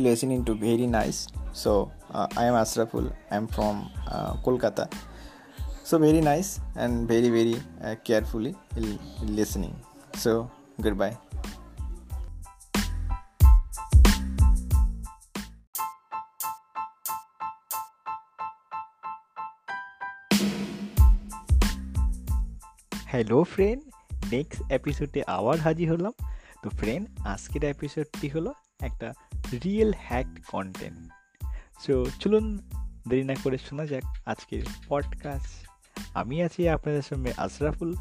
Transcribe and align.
listening 0.00 0.44
to 0.44 0.54
very 0.54 0.86
nice. 0.86 1.28
So 1.52 1.90
uh, 2.12 2.26
I 2.36 2.44
am 2.44 2.54
Asraful. 2.54 3.12
I 3.30 3.36
am 3.36 3.46
from 3.48 3.90
uh, 4.10 4.34
Kolkata. 4.44 4.90
So 5.84 5.98
very 5.98 6.20
nice 6.20 6.60
and 6.76 7.08
very 7.08 7.30
very 7.30 7.56
uh, 7.82 7.96
carefully 8.04 8.54
listening. 9.22 9.74
So 10.14 10.50
goodbye. 10.80 11.16
Hello 23.12 23.38
friend 23.54 23.82
next 24.34 24.60
এপিসোডে 24.78 25.20
আবার 25.36 25.56
হাজির 25.66 25.86
হলাম 25.92 26.14
তো 26.62 26.68
friend 26.78 27.04
আজকের 27.32 27.62
এপিসোডটি 27.74 28.28
হলো 28.34 28.50
একটা 28.88 29.08
real 29.52 29.92
hack 29.98 30.26
content 30.46 31.12
so 31.86 32.06
চলুন 32.20 32.58
দেরি 33.08 33.24
না 33.24 33.34
করে 33.44 33.58
শোনা 33.58 33.86
যাক 33.86 34.04
আজকের 34.26 34.62
পডকাস্ট 34.88 35.68
আমি 36.14 36.42
আছি 36.42 36.68
আপনাদের 36.68 37.02
সঙ্গে 37.02 37.32
আশরাফুল। 37.36 37.94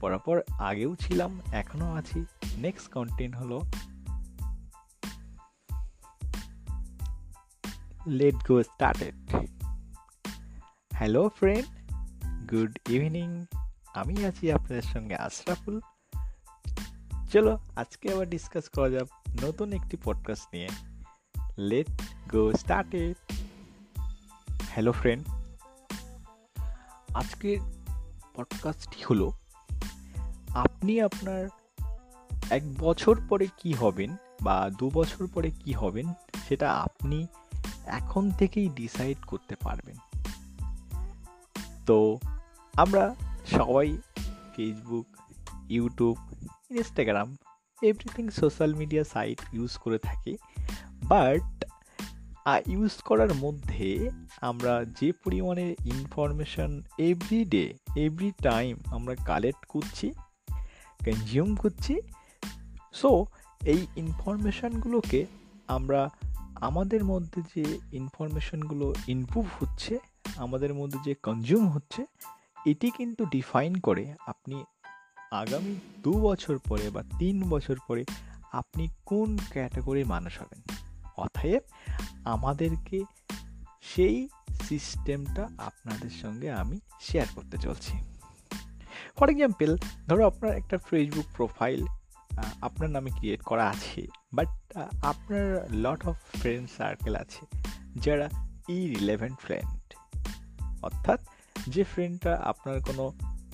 পরপর 0.00 0.42
আগেও 0.58 0.96
ছিলাম, 0.96 1.40
এখনও 1.52 1.94
আছি। 1.94 2.24
নেক্সট 2.58 2.92
কন্টেন্ট 2.92 3.36
হলো 3.36 3.62
let 8.06 8.34
go 8.34 8.62
started 8.62 9.14
hello 10.94 11.28
friend 11.28 11.66
good 12.50 12.78
evening 12.88 13.44
আমি 13.94 14.24
আছি 14.24 14.52
আপনাদের 14.52 14.82
সঙ্গে 14.82 15.16
আশরাফুল। 15.16 15.80
চলো 17.32 17.58
আজকে 17.76 18.12
আবার 18.12 18.30
ডিসকাস 18.30 18.68
করা 18.68 18.90
যাক 18.90 19.21
নতুন 19.40 19.72
একটি 19.72 19.96
পডকাস্ট 20.04 20.46
নিয়ে 20.52 20.68
let 21.58 21.88
go 22.32 22.52
started 22.52 23.16
hello 24.62 24.92
friend 24.92 25.26
আজকের 27.14 27.58
পডকাস্টটি 28.34 29.04
হলো, 29.04 29.32
আপনি 30.54 31.00
আপনার 31.00 31.48
এক 32.50 32.62
বছর 32.78 33.20
পরে 33.28 33.46
কি 33.56 33.72
হবেন 33.72 34.16
বা 34.42 34.70
দু 34.78 34.90
বছর 34.94 35.26
পরে 35.34 35.50
কি 35.50 35.72
হবেন, 35.72 36.12
সেটা 36.48 36.72
আপনি 36.72 37.26
এখন 37.86 38.30
থেকেই 38.30 38.68
ডিসাইড 38.68 39.16
করতে 39.26 39.56
পারবেন। 39.56 39.96
তো 41.86 42.18
আমরা 42.74 43.14
সবাই 43.46 43.98
Facebook 44.56 45.06
YouTube 45.68 46.16
Instagram 46.70 47.36
everything 47.82 48.28
social 48.30 48.74
media 48.74 49.04
site 49.04 49.40
use 49.52 49.76
করে 49.76 49.98
থাকি। 49.98 50.36
বাট 51.04 51.64
ইউজ 52.66 52.94
করার 53.02 53.34
মধ্যে 53.34 54.10
আমরা 54.40 54.84
যে 55.00 55.12
পরিমাণে 55.12 55.74
information 55.84 56.82
every 56.98 57.44
day 57.44 57.64
every 57.96 58.30
time 58.42 58.76
আমরা 58.86 59.14
কালেক্ট 59.14 59.66
করছি 59.66 60.12
কনজিউম 61.04 61.56
করছি 61.56 61.94
সো 62.92 63.26
এই 63.66 63.86
ইনফরমেশানগুলোকে 63.96 65.26
আমরা 65.68 66.10
আমাদের 66.60 67.04
মধ্যে 67.04 67.40
যে 67.54 67.78
ইনফরমেশনগুলো 67.92 68.94
ইনপ্রুভ 69.08 69.46
হচ্ছে, 69.60 69.98
আমাদের 70.36 70.74
মধ্যে 70.74 70.98
যে 71.04 71.14
কনজিউম 71.22 71.68
হচ্ছে, 71.68 72.06
এটি 72.66 72.90
কিন্তু 72.90 73.26
ডিফাইন 73.26 73.74
করে 73.74 74.14
আপনি 74.26 74.64
আগামী 75.32 75.74
দু 76.02 76.12
বছর 76.20 76.56
পরে 76.58 76.86
বা 76.90 77.02
তিন 77.18 77.36
বছর 77.50 77.76
পরে 77.88 78.02
আপনি 78.52 78.88
কোন 79.06 79.38
ক্যাটাগরির 79.50 80.06
মানুষ 80.06 80.34
হবেন? 80.40 80.60
অতএব 81.16 81.62
আমাদেরকে 82.24 82.98
সেই 83.82 84.28
সিস্টেমটা 84.68 85.44
আপনাদের 85.58 86.10
সঙ্গে 86.22 86.48
আমি 86.52 86.76
শেয়ার 87.00 87.26
করতে 87.34 87.56
চলছি। 87.58 87.92
ফর 89.16 89.28
এক্সাম্পল 89.30 89.70
ধরো 90.08 90.22
আপনার 90.26 90.52
একটা 90.56 90.76
ফেসবুক 90.78 91.26
প্রোফাইল 91.36 91.80
আপনার 92.62 92.90
নামে 92.90 93.10
ক্রিয়েট 93.10 93.42
করা 93.42 93.64
আছে 93.68 94.02
বাট 94.32 94.48
আপনার 95.02 95.46
লট 95.74 96.02
অফ 96.06 96.16
ফ্রেন্ড 96.40 96.66
সার্কেল 96.76 97.14
আছে, 97.16 97.42
যারা 97.96 98.26
ই 98.68 98.78
রিলেভেন্ট 98.94 99.36
ফ্রেন্ড 99.40 99.80
অর্থাৎ 100.82 101.20
যে 101.66 101.82
ফ্রেন্ডটা 101.84 102.32
আপনার 102.44 102.76
কোনো 102.80 103.04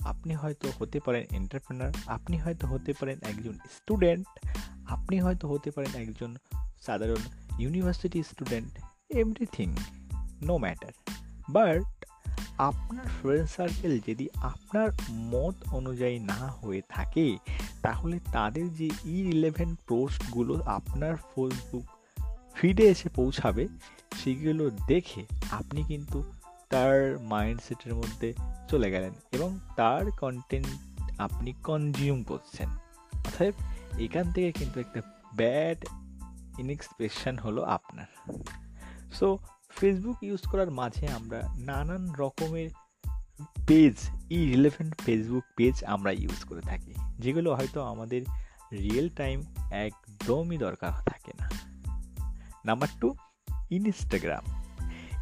আপনি 0.03 0.33
হয়তো 0.33 0.71
হতে 0.79 0.99
পারেন 0.99 1.35
এন্টারপ্রেনার 1.35 1.91
আপনি 2.07 2.37
হয়তো 2.37 2.67
হতে 2.67 2.93
পারেন 2.93 3.19
একজন 3.21 3.53
স্টুডেন্ট 3.53 4.27
আপনি 4.89 5.19
হয়তো 5.19 5.47
হতে 5.47 5.71
পারেন 5.71 6.01
একজন 6.01 6.35
সাধারণ 6.81 7.21
university 7.59 8.23
student 8.23 8.79
everything 9.09 9.75
no 10.41 10.57
matter 10.57 11.13
but 11.49 12.05
আপনার 12.57 13.05
ফ্রেন্ড 13.07 13.49
সার্কেল 13.49 13.99
যদি 14.07 14.29
আপনার 14.35 14.89
মত 15.11 15.69
অনুযায়ী 15.69 16.19
না 16.19 16.33
হয়ে 16.33 16.81
থাকে, 16.89 17.37
তাহলে 17.81 18.19
তাদের 18.31 18.73
যে 18.73 18.85
ই 18.85 19.23
রিলেভেন্ট 19.23 19.79
পোস্টগুলো 19.87 20.63
আপনার 20.65 21.15
ফেসবুক 21.15 21.83
ফিডে 22.55 22.83
এসে 22.83 23.09
পৌঁছাবে, 23.09 23.67
সেগুলো 24.23 24.69
দেখে 24.69 25.25
আপনি 25.51 25.83
কিন্তু 25.83 26.33
তার 26.69 27.19
মাইন্ডসেটের 27.19 27.95
মধ্যে 27.95 28.33
চলে 28.69 28.91
গেলেন 28.91 29.13
এবং 29.31 29.59
তার 29.75 30.11
কন্টেন্ট 30.11 30.67
আপনি 31.17 31.53
কনজিউম 31.53 32.23
করছেন। 32.23 32.69
অর্থাৎ 33.13 33.53
এখান 33.99 34.31
থেকে 34.31 34.51
কিন্তু 34.51 34.79
একটা 34.79 35.01
ব্যাড 35.35 35.85
ইনএক্সপ্রেশন 36.59 37.37
হলো 37.37 37.63
আপনার। 37.63 38.05
সো 39.13 39.39
ফেসবুক 39.69 40.23
ইউজ 40.23 40.41
করার 40.41 40.71
মাঝে 40.71 41.07
আমরা 41.07 41.53
নানান 41.57 42.11
রকমের 42.11 42.69
পেজ 43.67 43.95
ই 44.29 44.45
রিলেভেন্ট 44.45 45.01
ফেসবুক 45.01 45.43
পেজ 45.55 45.83
আমরা 45.83 46.11
ইউজ 46.11 46.43
করে 46.43 46.61
থাকি, 46.61 46.93
যেগুলো 47.19 47.55
হয়তো 47.55 47.83
আমাদের 47.83 48.21
রিয়েল 48.71 49.09
টাইম 49.09 49.43
একদমই 49.71 50.57
দরকার 50.57 50.91
থাকে 50.91 51.31
না। 51.39 51.49
নাম্বার 52.65 52.87
টু 53.01 53.15
ইনস্টাগ্রাম 53.69 54.58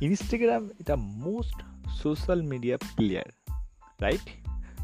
ইনস্টাগ্রাম 0.01 0.69
এটা 0.79 0.95
most 0.95 1.61
social 1.89 2.41
media 2.41 2.77
player 2.95 3.55
right 4.01 4.29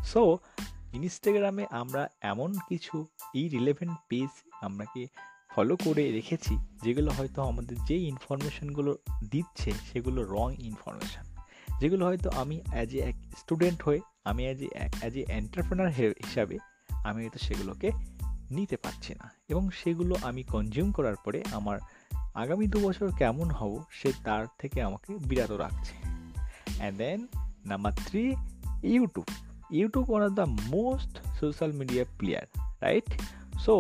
so 0.06 0.38
ইনস্টাগ্রামে 0.94 1.66
আমরা 1.72 2.10
এমন 2.22 2.54
কিছু 2.70 3.06
এই 3.34 3.50
রিলেভেন্ট 3.50 3.94
পেজ 4.10 4.28
আমরাকে 4.62 5.08
ফলো 5.50 5.76
করে 5.76 6.12
রেখেছি, 6.12 6.58
যেগুলো 6.84 7.12
হয়তো 7.12 7.42
আমাদের 7.42 7.78
যে 7.88 7.98
ইনফরমেশানগুলো 7.98 8.98
দিচ্ছে, 9.32 9.72
সেগুলো 9.72 10.24
রং 10.24 10.56
ইনফরমেশান 10.60 11.26
যেগুলো 11.80 12.06
হয়তো 12.06 12.30
আমি 12.30 12.62
অ্যাজ 12.72 12.96
এ 12.96 13.02
এক 13.04 13.16
স্টুডেন্ট 13.38 13.84
হয়ে, 13.84 14.00
আমি 14.24 14.44
as 14.44 14.62
a 14.62 14.90
as 15.00 15.18
a 15.18 15.26
entrepreneur 15.28 15.90
হিসাবে 15.90 16.58
আমি 17.04 17.24
হয়তো 17.24 17.40
সেগুলোকে 17.40 17.92
নিতে 18.52 18.78
পারছি 18.78 19.16
না। 19.16 19.32
এবং 19.50 19.70
সেগুলো 19.70 20.16
আমি 20.22 20.44
কনজিউম 20.44 20.92
করার 20.92 21.16
পরে 21.16 21.44
আমার 21.52 21.80
আগামী 22.36 22.66
দু 22.68 22.80
বছর 22.80 23.08
কেমন 23.12 23.48
হব 23.50 23.74
সে 23.92 24.10
তার 24.24 24.46
থেকে 24.60 24.82
আমাকে 24.82 25.10
বিরত 25.30 25.52
রাখছে। 25.52 25.94
And 26.80 26.98
then 26.98 27.20
number 27.66 27.94
three 28.08 28.24
YouTube 28.84 29.28
YouTube 29.72 30.06
one 30.12 30.22
of 30.28 30.32
the 30.32 30.46
most 30.46 31.14
social 31.40 31.72
media 31.72 32.04
player 32.18 32.46
right 32.82 33.10
so 33.60 33.74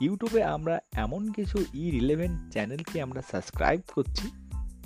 ইউটিউবে 0.00 0.42
আমরা 0.44 0.74
এমন 0.92 1.22
কিছু 1.32 1.58
ই 1.74 1.84
রিলেভেন্ট 1.90 2.36
চ্যানেলকে 2.52 2.96
আমরা 3.02 3.22
সাবস্ক্রাইব 3.30 3.80
করছি, 3.94 4.26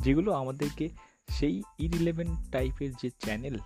যেগুলো 0.02 0.30
আমাদেরকে 0.32 0.88
সেই 1.28 1.62
ই 1.78 1.86
রিলেভেন্ট 1.88 2.34
টাইপের 2.52 2.90
যে 3.02 3.10
চ্যানেল 3.24 3.58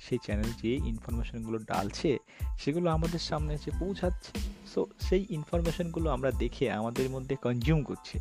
সেই 0.00 0.18
চ্যানেল 0.18 0.50
যে 0.62 0.72
ইনফরমেশনগুলো 0.92 1.58
ডালছে, 1.58 2.18
সেগুলো 2.58 2.90
আমাদের 2.90 3.18
সামনে 3.18 3.54
এসে 3.54 3.70
পৌঁছাচ্ছে। 3.80 4.30
সো 4.74 4.86
সেই 5.00 5.26
ইনফরমেশনগুলো 5.30 6.10
আমরা 6.10 6.30
দেখে 6.30 6.64
আমাদের 6.72 7.10
মধ্যে 7.10 7.34
কনজিউম 7.36 7.80
করছি। 7.82 8.16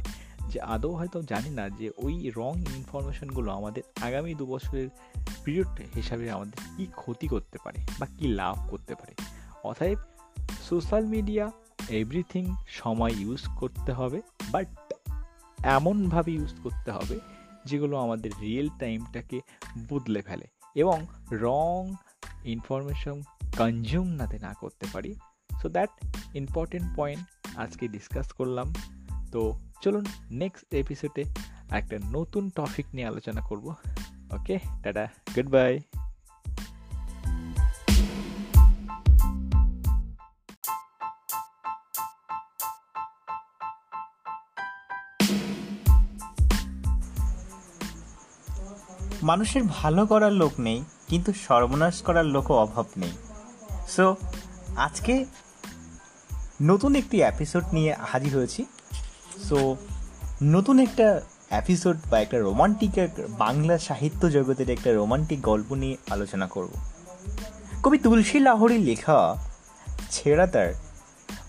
যে 0.50 0.62
আদৌ 0.62 0.92
হয়তো 0.92 1.22
জানি 1.22 1.50
না 1.50 1.69
যে 1.69 1.92
ওই 1.98 2.31
রং 2.36 2.60
ইনফরমেশনগুলো 2.60 3.51
আমাদের 3.51 3.84
আগামী 4.01 4.34
দু 4.34 4.45
বছরের 4.45 4.90
পিরিয়ড 5.44 5.68
হিসাবে 5.95 6.31
আমাদের 6.31 6.63
কী 6.78 6.86
ক্ষতি 6.86 7.28
করতে 7.28 7.57
পারে 7.63 7.86
বা 8.00 8.07
কী 8.18 8.28
লাভ 8.28 8.68
করতে 8.69 8.95
পারে। 8.95 9.13
অতএব 9.63 9.98
সোশ্যাল 10.69 11.06
মিডিয়া 11.06 11.51
এভরিথিং 11.90 12.56
সময় 12.68 13.13
ইউজ 13.18 13.42
করতে 13.60 13.94
হবে 13.94 14.22
বাট 14.51 14.68
এমনভাবে 15.63 16.31
ইউজ 16.31 16.56
করতে 16.63 16.92
হবে 16.92 17.19
যেগুলো 17.66 17.98
আমাদের 17.98 18.31
রিয়েল 18.42 18.69
টাইমটাকে 18.80 19.42
বদলে 19.89 20.22
ফেলে 20.22 20.48
এবং 20.75 21.07
রং 21.31 21.96
ইনফরমেশন 22.44 23.22
কনজিউম 23.57 24.07
নাতে 24.07 24.39
না 24.39 24.54
করতে 24.54 24.86
পারি। 24.94 25.16
সো 25.62 25.69
দ্যাট 25.69 25.89
ইম্পর্টেন্ট 26.36 26.98
পয়েন্ট 26.98 27.56
আজকে 27.57 27.88
ডিসকাস 27.88 28.31
করলাম। 28.31 28.74
তো 29.31 29.60
চলুন 29.84 30.06
নেক্সট 30.32 30.74
এপিসোডে 30.74 31.24
একটা 31.70 31.98
নতুন 32.12 32.44
টপিক 32.50 32.86
নিয়ে 32.94 33.08
আলোচনা 33.08 33.42
করব। 33.42 33.66
ওকে 34.32 34.56
টাটা 34.84 35.06
গুড 35.36 35.48
বাই 35.56 35.74
মানুষের 49.24 49.64
ভালো 49.64 50.02
করার 50.06 50.34
লোক 50.34 50.54
নেই, 50.60 50.80
কিন্তু 51.08 51.34
সর্বনাশ 51.34 51.96
করার 52.02 52.26
লোকও 52.26 52.54
অভাব 52.54 52.86
নেই। 52.98 53.14
সো 53.88 54.06
আজকে 54.76 55.14
নতুন 56.62 56.92
একটি 56.96 57.18
এপিসোড 57.22 57.64
নিয়ে 57.74 57.92
হাজির 58.12 58.34
হয়েছি। 58.38 58.62
সো 59.50 59.78
নতুন 60.44 60.80
একটা 60.80 61.22
এপিসোড 61.50 61.98
বা 62.10 62.22
একটা 62.22 62.40
রোমান্টিক 62.40 62.92
বাংলা 63.30 63.78
সাহিত্য 63.78 64.32
জগতের 64.32 64.70
একটা 64.70 64.94
রোমান্টিক 64.94 65.42
গল্প 65.42 65.74
নিয়ে 65.74 65.98
আলোচনা 66.10 66.48
করব। 66.48 66.70
কবি 67.84 67.98
তুলসী 67.98 68.40
লাহড়ির 68.40 68.80
লেখা 68.80 69.36
ছেঁড়া 70.12 70.48
তার 70.48 70.74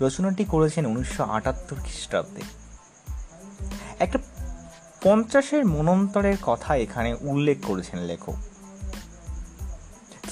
রচনাটি 0.00 0.44
করেছেন 0.44 0.86
উনিশশো 0.86 1.24
আটাত্তর 1.24 1.76
খ্রিস্টাব্দে। 1.76 2.42
একটা 3.98 4.18
পঞ্চাশের 5.02 5.66
মনন্তরের 5.66 6.36
কথা 6.42 6.76
এখানে 6.76 7.16
উল্লেখ 7.20 7.58
করেছেন 7.62 8.00
লেখক। 8.00 8.34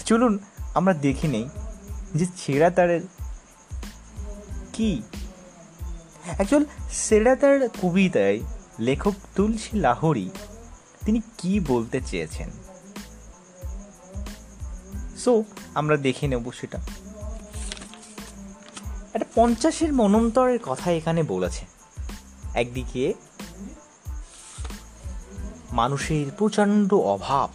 চলুন 0.05 0.39
আমরা 0.75 0.95
দেখে 0.95 1.29
নেই 1.29 1.49
যে 2.15 2.27
ছেঁড়া 2.37 2.71
তারের 2.71 3.01
কি 4.73 5.03
অ্যাকচুয়াল 6.25 6.65
সেরাতার 6.93 7.69
কবিতায় 7.69 8.41
লেখক 8.79 9.15
তুলসী 9.35 9.77
লাহরি 9.77 10.31
তিনি 11.07 11.21
কি 11.39 11.61
বলতে 11.61 12.01
চেয়েছেন? 12.07 12.51
সো 15.17 15.45
আমরা 15.75 15.97
দেখে 15.97 16.29
নেব 16.29 16.53
সেটা। 16.53 16.79
একটা 19.15 19.27
পঞ্চাশের 19.35 19.93
মনন্তরের 19.93 20.59
কথা 20.59 20.91
এখানে 20.91 21.23
বলেছে। 21.23 21.67
একদিকে, 22.55 23.15
মানুষের 25.73 26.27
প্রচণ্ড 26.39 26.95
অভাব 26.95 27.51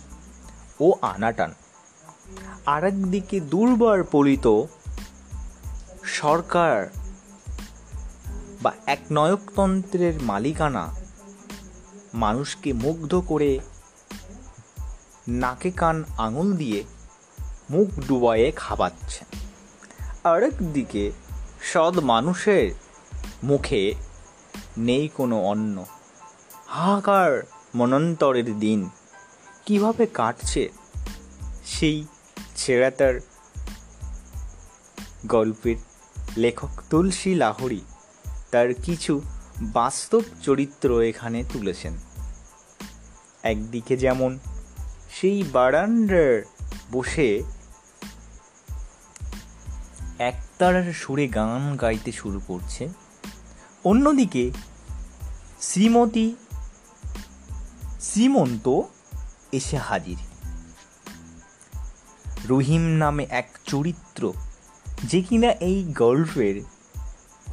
ও 0.79 0.93
আনাটান। 1.01 1.53
আর 2.65 2.83
একদিকে 2.83 3.39
দুর্বার 3.39 4.03
পলিত 4.03 4.61
সরকার 6.03 7.06
বা 8.61 8.73
এক 8.85 8.99
নয়কতন্ত্রের 9.11 10.21
মালিকানা 10.21 10.95
মানুষকে 12.13 12.73
মুগ্ধ 12.73 13.23
করে 13.27 13.59
নাকে 15.27 15.71
কান 15.71 16.03
আঙুল 16.17 16.57
দিয়ে 16.57 16.83
মুখ 17.69 17.87
ডুবায়ে 18.07 18.51
খাওয়াচ্ছে 18.55 19.25
আরেক 20.23 20.53
দিকে 20.73 21.11
সৎ 21.61 21.99
মানুষের 21.99 22.71
মুখে 23.43 23.93
নেই 24.77 25.07
কোনো 25.07 25.41
অন্ন। 25.41 25.85
হাহাকার 26.67 27.43
মনন্তরের 27.75 28.59
দিন 28.59 28.89
কীভাবে 29.65 30.05
কাটছে 30.05 30.69
সেই 31.65 32.05
ছেড়াতার 32.55 33.19
গল্পের 35.25 35.75
লেখক 36.37 36.69
তুলসী 36.89 37.35
লাহরি। 37.35 37.81
তার 38.51 38.73
কিছু 38.73 39.21
বাস্তব 39.61 40.21
চরিত্র 40.41 41.01
এখানে 41.01 41.43
তুলেছেন। 41.53 41.93
একদিকে 43.43 43.97
যেমন 43.97 44.39
সেই 45.11 45.43
বারান্ডার 45.43 46.43
বসে 46.91 47.43
একতারার 50.19 50.93
সুরে 50.93 51.27
গান 51.27 51.77
গাইতে 51.77 52.11
শুরু 52.11 52.41
করছে। 52.47 52.89
অন্যদিকে 53.83 54.51
শ্রীমতী 55.61 56.35
শ্রীমন্ত 58.01 58.81
এসে 59.51 59.77
হাজির। 59.77 60.17
রহিম 62.49 62.81
নামে 62.81 63.27
এক 63.29 63.49
চরিত্র 63.65 64.33
যে 65.03 65.21
কিনা 65.21 65.51
এই 65.51 65.83
গল্পের 65.83 66.61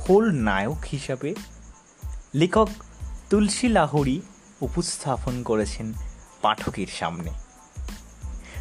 হোল 0.08 0.30
নায়ক 0.30 0.78
হিসাবে 0.92 1.34
লেখক 2.34 2.68
তুলসী 3.30 3.68
লাহরি 3.68 4.20
উপস্থাপন 4.60 5.42
করেছেন 5.42 5.92
পাঠকের 6.42 6.86
সামনে। 6.86 7.30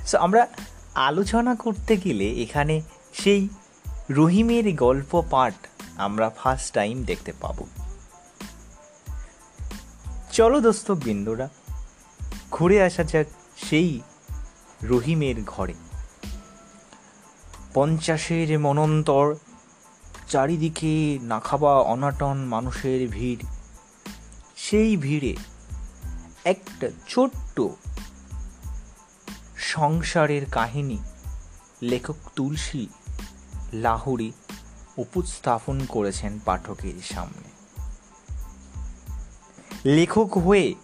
সো 0.08 0.18
আমরা 0.18 0.48
আলোচনা 0.96 1.56
করতে 1.56 1.98
গেলে 1.98 2.30
এখানে 2.30 2.82
সেই 3.14 3.50
রহিমের 4.12 4.76
গল্প 4.76 5.24
পাঠ 5.32 5.54
আমরা 5.98 6.30
ফার্স্ট 6.30 6.74
টাইম 6.74 7.04
দেখতে 7.04 7.32
পাব। 7.42 7.64
চলো 10.32 10.62
দোস্ত 10.62 10.92
বিন্দুরা, 10.92 11.50
ঘুরে 12.52 12.84
আসা 12.84 13.04
যাক 13.04 13.28
সেই 13.58 14.02
রহিমের 14.84 15.36
ঘরে। 15.48 15.74
পঞ্চাশের 17.74 18.60
মনন্তর 18.60 19.36
চারিদিকে 20.28 21.20
নাখাবা 21.22 21.74
অনাটন 21.80 22.38
মানুষের 22.38 23.08
ভিড়। 23.08 23.42
সেই 24.58 24.98
ভিড়ে 24.98 25.36
একটা 26.44 26.88
ছোট্ট 27.08 27.62
সংসারের 29.58 30.46
কাহিনী 30.52 30.98
লেখক 31.82 32.16
তুলসী 32.36 32.88
লাহুরি 33.74 34.32
উপস্থাপন 34.98 35.78
করেছেন 35.90 36.40
পাঠকের 36.46 36.98
সামনে। 37.04 37.50
লেখক 39.86 40.38
হয়ে 40.38 40.76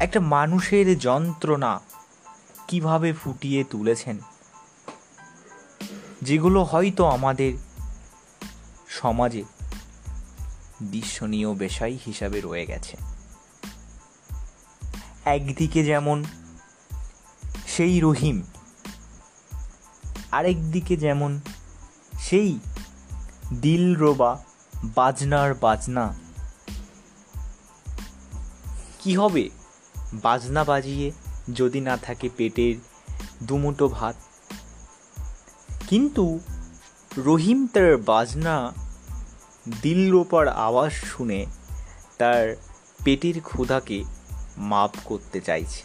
একটা 0.00 0.20
মানুষের 0.20 0.98
যন্ত্রণা 0.98 1.72
কীভাবে 2.68 3.12
ফুটিয়ে 3.12 3.64
তুলেছেন, 3.64 4.16
যেগুলো 6.22 6.60
হয়তো 6.62 7.02
আমাদের 7.06 7.52
সমাজে 9.02 9.44
দৃশ্যনীয় 10.82 11.54
বেশাই 11.54 11.98
হিসাবে 12.06 12.40
রয়ে 12.40 12.66
গেছে। 12.66 12.96
একদিকে 15.24 15.84
যেমন 15.84 16.24
সেই 17.66 18.00
রহিম, 18.00 18.42
আরেকদিকে 20.32 20.96
যেমন 20.96 21.40
সেই 22.20 22.58
দিলরোবা 23.60 24.44
বাজনার 24.84 25.54
বাজনা। 25.54 26.14
কি 28.98 29.16
হবে? 29.16 29.50
বাজনা 30.14 30.64
বাজিয়ে 30.64 31.12
যদি 31.54 31.80
না 31.80 31.96
থাকে 31.96 32.28
পেটের 32.36 32.74
দুমুটো 33.42 33.88
ভাত। 33.88 34.16
কিন্তু 35.88 36.40
রহিম 37.16 37.66
তার 37.66 37.96
বাজনা 37.96 38.72
দিলরোপার 39.82 40.48
আওয়াজ 40.48 40.92
শুনে 40.92 41.46
তার 42.18 42.56
পেটের 43.04 43.40
ক্ষুধাকে 43.40 44.04
মাপ 44.56 44.90
করতে 45.04 45.40
চাইছে। 45.40 45.82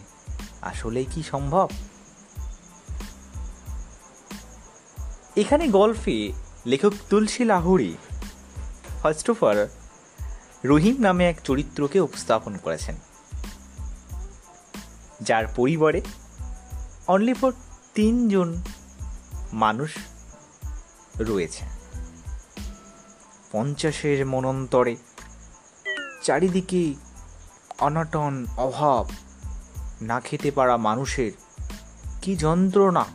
আসলে 0.61 1.03
কি 1.03 1.23
সম্ভব? 1.23 1.69
এখানে 5.35 5.67
গল্পে 5.67 6.31
লেখক 6.65 6.93
Tulsi 7.09 7.43
Lahori, 7.43 7.97
first 9.01 9.29
of 9.29 9.43
all, 9.43 9.67
Rahim 10.65 10.95
নামে 10.99 11.29
এক 11.29 11.41
চরিত্রকে 11.43 11.99
উপস্থাপন 11.99 12.57
করেছেন। 12.57 12.95
যার 15.21 15.47
পরিবারে 15.47 16.01
অনলি 17.07 17.33
ফর 17.33 17.51
তিনজন 17.93 18.61
মানুষ 19.53 19.91
রয়েছে। 21.19 21.74
পঞ্চাশের 23.55 24.25
মনন্তরে। 24.25 24.95
চারিদিকে 26.23 26.93
অনাটন 27.79 28.45
অভাব। 28.57 29.09
না 30.01 30.19
খেতে 30.19 30.51
পারা 30.51 30.77
মানুষের 30.77 31.31
কি 32.21 32.35
যন্ত্রণা? 32.35 33.05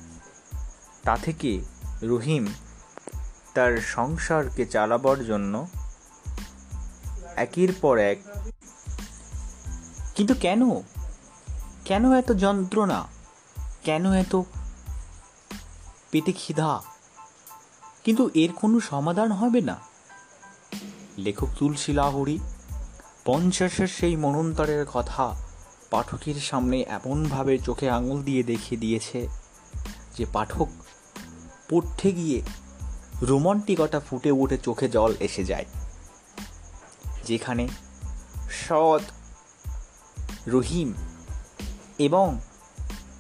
তা 1.03 1.17
থেকে 1.17 1.63
রহিম 2.03 2.47
তার 3.55 3.81
সংসারকে 3.81 4.67
চালাবার 4.67 5.25
জন্য 5.25 5.69
একের 7.37 7.69
পর 7.81 7.99
এক 7.99 8.19
কিন্তু 10.15 10.35
কেন? 10.35 10.83
কেন 11.85 12.13
এত 12.13 12.33
যন্ত্রণা? 12.33 13.07
কেন 13.85 14.13
এত 14.13 14.37
পেটে 16.11 16.33
খিদা? 16.33 16.83
কিন্তু 18.05 18.31
এর 18.35 18.53
কোনো 18.53 18.81
সমাধান 18.81 19.33
হবে 19.33 19.61
না। 19.61 19.90
লেখক 21.21 21.49
তুলসী 21.59 21.93
লাহরি, 21.93 22.39
পঞ্চাশের 23.25 23.87
সেই 23.87 24.17
মনন্তরের 24.17 24.87
কথা 24.87 25.37
পাঠকের 25.91 26.35
সামনে 26.35 26.81
এমনভাবে 26.81 27.59
চোখে 27.59 27.91
আঙুল 27.91 28.23
দিয়ে 28.23 28.43
দেখিয়ে 28.43 28.81
দিয়েছে 28.81 29.29
যে 30.17 30.27
পাঠক 30.33 30.69
পড়তে 31.71 32.13
গিয়ে 32.13 32.43
রোমান্টিকতা 33.23 34.01
ফুটে 34.01 34.31
উঠে 34.31 34.59
চোখে 34.59 34.89
জল 34.89 35.15
এসে 35.21 35.45
যায়। 35.45 35.65
যেখানে 37.27 37.69
সৎ, 38.51 39.03
রহিম 40.47 40.95
এবং 41.99 42.39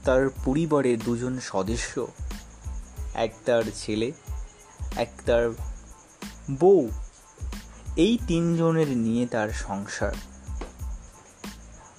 তার 0.04 0.28
পরিবারের 0.44 0.98
দুজন 0.98 1.38
সদস্য, 1.40 2.06
এক 3.14 3.34
তার 3.44 3.62
ছেলে, 3.74 4.12
এক 4.96 5.10
তার 5.26 5.50
বউ 6.60 6.90
এই 8.00 8.18
তিনজনের 8.26 8.88
নিয়ে 8.88 9.26
তার 9.26 9.48
সংসার। 9.48 10.12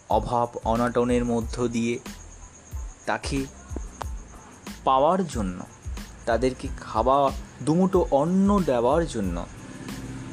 অভাব 0.10 0.50
অনাটনের 0.64 1.26
মধ্য 1.26 1.68
দিয়ে 1.68 2.00
তাকে 3.06 3.46
পাওয়ার 4.84 5.28
জন্য, 5.28 5.64
তাদেরকে 6.26 6.68
খাওয়া 6.82 7.32
দুমুটো 7.64 8.08
অন্ন 8.12 8.60
দেওয়ার 8.60 9.08
জন্য 9.08 9.46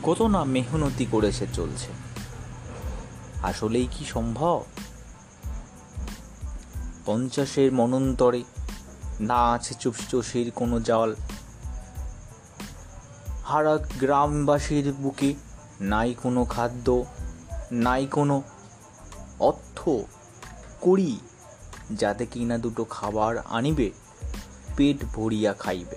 কত 0.02 0.22
না 0.22 0.44
মেহনতি 0.44 1.06
করেছে 1.10 1.46
চলছে। 1.52 1.92
আসলেই 3.42 3.88
কি 3.90 4.04
সম্ভব? 4.04 4.64
পঞ্চাশের 7.06 7.72
মনন্তরে 7.72 8.44
না 9.20 9.50
আছে 9.52 9.74
চুপচুসির 9.74 10.50
কোনো 10.50 10.80
জল। 10.80 11.14
হারা 13.44 13.78
গ্রামবাসীর 14.00 14.92
বুকে 14.92 15.47
নাই 15.80 16.14
কোনো 16.22 16.44
খাদ্য, 16.44 17.04
নাই 17.72 18.06
কোনো 18.06 18.42
অর্থ 19.40 19.88
করি 20.80 21.18
যাতে 21.92 22.26
কিনা 22.26 22.58
দুটো 22.58 22.84
খাবার 22.84 23.38
আনিবে, 23.38 23.90
পেট 24.76 25.04
ভরিয়া 25.04 25.52
খাইবে। 25.52 25.96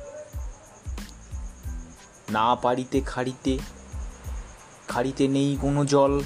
না 2.32 2.56
পারিতে 2.56 3.02
খাড়িতে 3.02 3.60
খাড়িতে 4.88 5.28
নেই 5.28 5.58
কোনো 5.62 5.86
জল। 5.86 6.22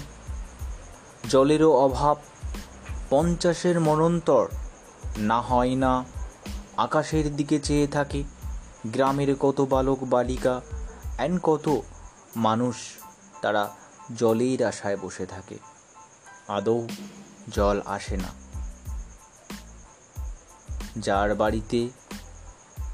জলেরও 1.29 1.71
অভাব, 1.71 2.17
পঞ্চাশের 3.09 3.79
মনন্তর। 3.79 4.47
না 5.17 5.41
হয় 5.41 5.75
না 5.75 6.05
আকাশের 6.77 7.35
দিকে 7.35 7.59
চেয়ে 7.59 7.88
থাকে, 7.88 8.24
গ্রামের 8.88 9.35
কত 9.35 9.65
বালক 9.69 10.03
বালিকা 10.03 10.62
অ্যান্ড 11.17 11.39
কত 11.43 11.81
মানুষ 12.35 12.75
তারা 13.46 13.75
জলের 14.16 14.64
আশায় 14.64 14.98
বসে 14.98 15.25
থাকে। 15.25 15.58
আদৌ 16.48 16.88
জল 17.50 17.82
আসে 17.86 18.18
না। 18.18 18.28
যার 20.98 21.36
বাড়িতে 21.36 21.90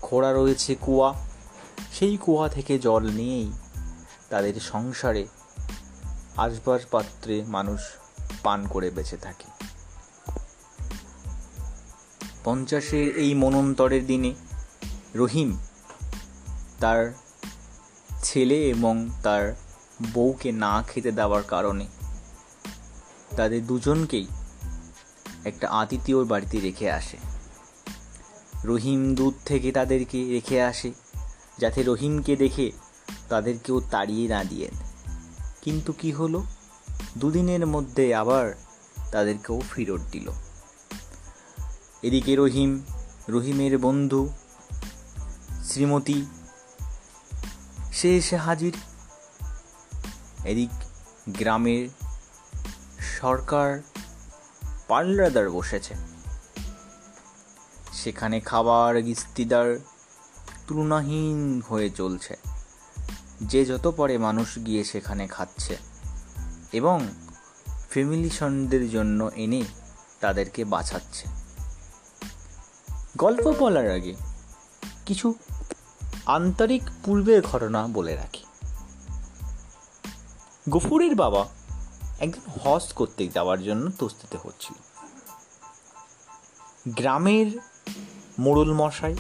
খোড়া 0.01 0.34
রয়েছে 0.34 0.75
কুয়া, 0.75 1.13
সেই 1.93 2.17
কুয়া 2.17 2.50
থেকে 2.50 2.79
জল 2.79 3.10
নিয়েই 3.10 3.51
তাদের 4.29 4.53
সংসারে 4.60 5.27
আসবাসপাত্রে 6.38 7.43
মানুষ 7.43 7.81
পান 8.43 8.67
করে 8.67 8.89
বেঁচে 8.89 9.17
থাকে। 9.17 9.65
পঞ্চাশের 12.43 13.17
এই 13.17 13.34
মনন্তরের 13.34 14.05
দিনে 14.05 14.34
রহিম 15.15 15.58
তার 16.79 17.13
ছেলে 18.24 18.70
এবং 18.70 19.10
তার 19.24 19.55
বউকে 20.13 20.51
না 20.51 20.81
খেতে 20.81 21.12
দেওয়ার 21.12 21.43
কারণে। 21.43 21.88
তাদের 23.38 23.67
দুজনকেই 23.67 24.27
একটা 25.46 25.70
আতিথিয়র 25.70 26.25
বাড়িতে 26.25 26.60
রেখে 26.60 26.91
আসে। 26.91 27.17
রহিম 28.65 29.15
দূর 29.15 29.34
থেকে 29.46 29.72
তাদেরকে 29.72 30.29
রেখে 30.29 30.62
আসে, 30.62 30.91
যাতে 31.58 31.84
রহিমকে 31.84 32.36
দেখে 32.36 32.72
তাদেরকেও 33.29 33.81
তাড়িয়ে 33.81 34.27
না 34.27 34.43
দিয়ে। 34.43 34.70
কিন্তু 35.62 35.93
কি 35.93 36.12
হলো? 36.12 36.43
দুদিনের 37.17 37.67
মধ্যে 37.67 38.15
আবার 38.15 38.53
তাদেরকেও 39.12 39.62
ফেরত 39.72 40.01
দিল। 40.12 40.31
এদিকে 42.01 42.36
রহিম, 42.36 42.81
রহিমের 43.29 43.77
বন্ধু 43.77 44.29
শ্রীমতী, 45.63 46.25
সে 47.93 48.17
এসে 48.17 48.38
হাজির। 48.38 48.74
এদিক 50.45 50.69
গ্রামের 51.29 51.89
সরকার 53.21 53.81
পাল্লাদার 54.88 55.50
বসেছে। 55.50 55.93
সেখানে 57.93 58.39
খাবার 58.39 59.01
গিস্তিদার 59.01 59.79
তুলনাহীন 60.67 61.62
হয়ে 61.69 61.89
চলছে। 61.89 62.38
যে 63.41 63.65
যত 63.65 63.93
পরে 63.98 64.17
মানুষ 64.17 64.55
গিয়ে 64.65 64.83
সেখানে 64.83 65.27
খাচ্ছে 65.27 65.77
এবং 66.71 67.07
ফ্যামিলি 67.89 68.29
সনদের 68.29 68.89
জন্য 68.89 69.31
এনে 69.36 69.63
তাদেরকে 70.19 70.65
বাঁচাচ্ছে। 70.65 71.27
গল্প 73.17 73.53
বলার 73.60 73.91
আগে 73.91 74.15
কিছু 75.05 75.33
আন্তরিক 76.25 76.83
পূর্বের 77.05 77.41
ঘটনা 77.41 77.88
বলে 77.88 78.15
রাখি। 78.15 78.43
গফুরের 80.69 81.15
বাবা 81.15 81.47
একদিন 82.19 82.59
হজ 82.63 82.93
করতে 82.93 83.27
যাওয়ার 83.27 83.63
জন্য 83.63 83.91
তস্তিতে 83.99 84.37
হচ্ছিল। 84.43 84.75
গ্রামের 86.87 87.59
মোড়ল 88.39 88.73
মশাই, 88.73 89.15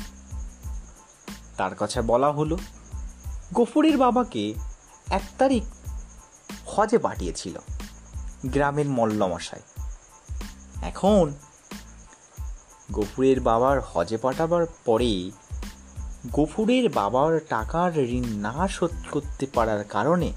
তার 1.57 1.75
কাছে 1.75 2.01
বলা 2.01 2.31
হলো, 2.31 2.57
গফুরের 3.53 3.97
বাবাকে 3.97 4.53
এক 5.09 5.21
তারিখ 5.37 5.63
হজে 6.65 6.97
পাঠিয়েছিল 6.97 7.59
গ্রামের 8.45 8.89
মল্লমশাই 8.89 9.59
এখন 10.81 11.33
গফুরের 12.91 13.39
বাবার 13.39 13.81
হজে 13.81 14.17
পাঠাবার 14.17 14.65
পরে 14.85 15.31
গফুরের 16.31 16.89
বাবার 16.89 17.39
টাকার 17.49 17.99
ঋণ 17.99 18.23
না 18.27 18.67
শোধ 18.67 18.91
করতে 19.11 19.47
পারার 19.53 19.83
কারণে 19.83 20.33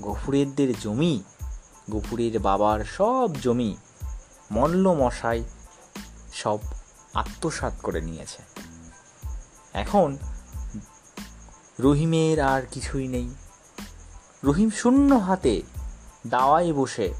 গফুরেরদের 0.00 0.78
জমি, 0.78 1.22
গফুরের 1.90 2.38
বাবার 2.38 2.84
সব 2.84 3.30
জমি 3.42 3.76
মল্ল 4.50 4.92
মশাই 4.92 5.44
সব 6.32 6.58
আত্মসাৎ 7.14 7.72
করে 7.82 8.00
নিয়েছে। 8.00 8.42
এখন 9.72 10.16
রহিমের 11.80 12.40
আর 12.40 12.62
কিছুই 12.70 13.08
নেই। 13.08 13.34
রহিম 14.44 14.70
শূন্য 14.70 15.14
হাতে 15.14 15.62
দাওয়ায় 16.26 16.72
বসে 16.72 17.14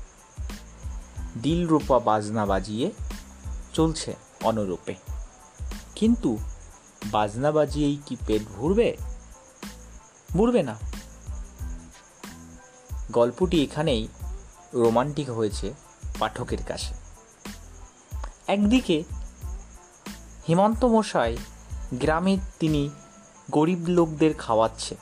দিলরূপা 1.43 1.99
বাজনা 1.99 2.47
বাজিয়ে 2.47 2.91
চলছে 3.73 4.17
অনরূপে। 4.43 4.95
কিন্তু 5.95 6.39
বাজনা 7.05 7.53
বাজিয়েই 7.53 7.99
কি 8.07 8.17
পেট 8.27 8.43
ভরবে? 8.57 8.97
ভরবে 10.33 10.63
না। 10.63 10.90
গল্পটি 13.11 13.57
এখানেই 13.65 14.03
রোমান্টিক 14.75 15.31
হয়েছে 15.31 15.73
পাঠকের 16.19 16.63
কাছে। 16.69 16.93
একদিকে 18.47 18.97
হেমন্ত 20.49 20.85
মশাই 20.85 21.37
গ্রামে 21.95 22.35
তিনি 22.61 22.83
গরিব 23.51 23.83
লোকদের 23.89 24.33
খাওয়াচ্ছে, 24.35 24.95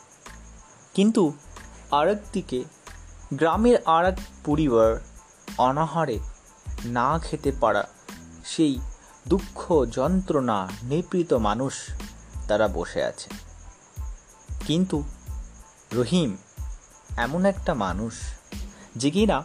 কিন্তু 0.95 1.23
আরেক 1.91 2.21
দিকে 2.33 2.65
গ্রামের 3.35 3.77
আর 3.87 4.05
এক 4.07 4.19
পরিবার 4.45 4.91
অনাহারে 5.59 6.19
না 6.85 7.09
খেতে 7.19 7.50
পারা 7.61 7.83
সেই 8.45 8.75
দুঃখ 9.29 9.59
যন্ত্রণা 9.93 10.59
নিপীড়িত 10.83 11.33
মানুষ 11.35 11.75
তারা 12.49 12.67
বসে 12.69 13.00
আছে। 13.03 13.31
কিন্তু 14.67 15.03
রহিম 15.93 16.31
এমন 17.19 17.47
একটা 17.47 17.75
মানুষ 17.75 18.15
যে 18.97 19.11
কিনা 19.11 19.45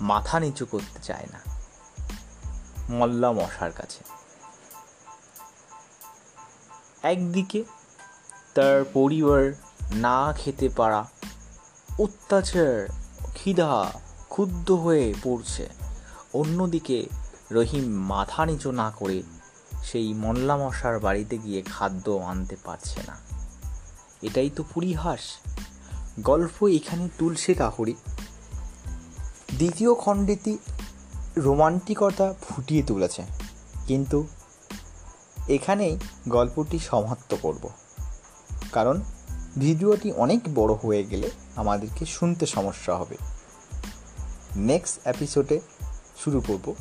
মাথা 0.00 0.40
নিচু 0.40 0.66
করতে 0.66 0.98
চায় 1.02 1.26
না। 1.32 1.40
মল্লা 2.88 3.32
মশার 3.32 3.72
কাছে। 3.72 4.04
একদিকে 7.02 7.64
তার 8.54 8.84
পরিবার 8.92 9.52
না 9.94 10.32
খেতে 10.32 10.68
পারা, 10.68 11.08
অত্যাচার, 11.98 12.88
খিদা, 13.34 13.92
ক্ষুব্ধ 14.28 14.70
হয়ে 14.70 15.14
পড়ছে। 15.24 15.68
অন্যদিকে 16.32 17.06
রহিম 17.50 18.00
মাথা 18.00 18.46
নিচু 18.46 18.72
না 18.72 18.90
করে 18.90 19.22
সেই 19.84 20.14
মল্লা 20.14 20.56
মশার 20.56 21.00
বাড়িতে 21.00 21.38
গিয়ে 21.38 21.62
খাদ্য 21.62 22.10
আনতে 22.10 22.56
পারছে 22.64 23.00
না। 23.06 23.16
এটাই 24.22 24.50
তো 24.50 24.64
পরিহাস। 24.74 25.20
গল্প 26.20 26.68
এখানে 26.68 27.08
তুলসে 27.18 27.54
কাকুরি। 27.54 27.94
দ্বিতীয় 29.56 29.94
খণ্ডেটি 29.94 30.58
রোমান্টিকতা 31.36 32.34
ফুটিয়ে 32.42 32.82
তুলেছে, 32.82 33.22
কিন্তু 33.86 34.26
এখানেই 35.48 35.98
গল্পটি 36.28 36.78
সমাপ্ত 36.78 37.34
করব। 37.42 37.68
কারণ 38.72 39.00
ভিডিওটি 39.58 40.12
অনেক 40.12 40.40
বড় 40.54 40.74
হয়ে 40.74 41.04
গেলে 41.04 41.30
আমাদেরকে 41.56 42.06
শুনতে 42.06 42.46
সমস্যা 42.46 42.96
হবে। 42.96 43.16
নেক্সট 44.56 45.06
এপিসোডে 45.06 45.60
শুরু 46.16 46.40
করব। 46.40 46.74